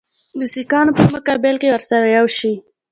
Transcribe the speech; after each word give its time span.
د 0.39 0.41
سیکهانو 0.53 0.91
په 0.97 1.03
مقابل 1.15 1.55
کې 1.61 1.71
ورسره 1.73 2.05
یو 2.17 2.27
شي. 2.37 2.53